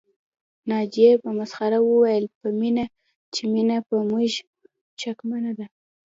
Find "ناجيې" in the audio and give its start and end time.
0.69-1.11